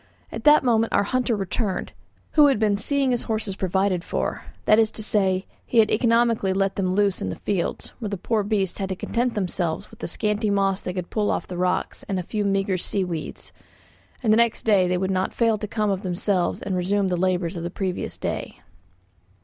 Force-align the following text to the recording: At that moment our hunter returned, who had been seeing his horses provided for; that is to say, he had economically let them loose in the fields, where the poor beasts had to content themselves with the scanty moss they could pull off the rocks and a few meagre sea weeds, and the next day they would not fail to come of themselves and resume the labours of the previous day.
At 0.31 0.45
that 0.45 0.63
moment 0.63 0.93
our 0.93 1.03
hunter 1.03 1.35
returned, 1.35 1.93
who 2.31 2.47
had 2.47 2.57
been 2.57 2.75
seeing 2.75 3.11
his 3.11 3.21
horses 3.29 3.55
provided 3.55 4.03
for; 4.03 4.45
that 4.65 4.79
is 4.79 4.89
to 4.93 5.03
say, 5.03 5.45
he 5.63 5.77
had 5.77 5.91
economically 5.91 6.53
let 6.53 6.75
them 6.75 6.95
loose 6.95 7.21
in 7.21 7.29
the 7.29 7.35
fields, 7.35 7.93
where 7.99 8.09
the 8.09 8.17
poor 8.17 8.41
beasts 8.41 8.79
had 8.79 8.89
to 8.89 8.95
content 8.95 9.35
themselves 9.35 9.91
with 9.91 9.99
the 9.99 10.07
scanty 10.07 10.49
moss 10.49 10.81
they 10.81 10.93
could 10.95 11.11
pull 11.11 11.29
off 11.29 11.45
the 11.45 11.55
rocks 11.55 12.01
and 12.09 12.17
a 12.17 12.23
few 12.23 12.43
meagre 12.43 12.79
sea 12.79 13.03
weeds, 13.03 13.53
and 14.23 14.33
the 14.33 14.37
next 14.37 14.63
day 14.63 14.87
they 14.87 14.97
would 14.97 15.11
not 15.11 15.35
fail 15.35 15.59
to 15.59 15.67
come 15.67 15.91
of 15.91 16.01
themselves 16.01 16.63
and 16.63 16.75
resume 16.75 17.07
the 17.09 17.15
labours 17.15 17.55
of 17.55 17.61
the 17.61 17.69
previous 17.69 18.17
day. 18.17 18.59